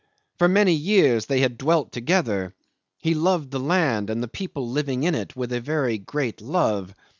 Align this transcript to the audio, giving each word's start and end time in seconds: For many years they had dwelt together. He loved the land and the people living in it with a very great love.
For 0.39 0.47
many 0.47 0.73
years 0.73 1.27
they 1.27 1.41
had 1.41 1.59
dwelt 1.59 1.91
together. 1.91 2.55
He 2.97 3.13
loved 3.13 3.51
the 3.51 3.59
land 3.59 4.09
and 4.09 4.23
the 4.23 4.27
people 4.27 4.67
living 4.67 5.03
in 5.03 5.13
it 5.13 5.35
with 5.35 5.53
a 5.53 5.61
very 5.61 5.99
great 5.99 6.41
love. 6.41 6.95